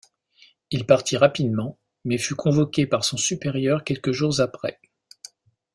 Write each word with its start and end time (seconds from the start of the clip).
Il 0.71 0.87
partit 0.87 1.15
rapidement 1.15 1.77
mais 2.05 2.17
fut 2.17 2.33
convoqué 2.33 2.87
par 2.87 3.03
son 3.05 3.17
supérieur 3.17 3.83
quelques 3.83 4.13
jours 4.13 4.39
après. 4.39 4.79